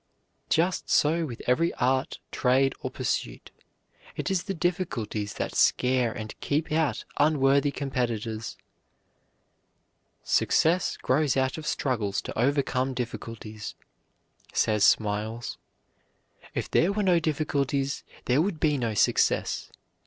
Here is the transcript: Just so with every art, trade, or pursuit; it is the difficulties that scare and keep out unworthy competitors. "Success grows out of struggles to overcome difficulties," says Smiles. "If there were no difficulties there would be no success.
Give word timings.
Just 0.49 0.89
so 0.89 1.27
with 1.27 1.43
every 1.45 1.71
art, 1.75 2.17
trade, 2.31 2.73
or 2.79 2.89
pursuit; 2.89 3.51
it 4.15 4.31
is 4.31 4.41
the 4.45 4.53
difficulties 4.55 5.35
that 5.35 5.53
scare 5.53 6.11
and 6.11 6.33
keep 6.39 6.71
out 6.71 7.05
unworthy 7.17 7.69
competitors. 7.69 8.57
"Success 10.23 10.97
grows 10.97 11.37
out 11.37 11.59
of 11.59 11.67
struggles 11.67 12.19
to 12.23 12.35
overcome 12.35 12.95
difficulties," 12.95 13.75
says 14.51 14.83
Smiles. 14.83 15.59
"If 16.55 16.71
there 16.71 16.91
were 16.91 17.03
no 17.03 17.19
difficulties 17.19 18.03
there 18.25 18.41
would 18.41 18.59
be 18.59 18.79
no 18.79 18.95
success. 18.95 19.69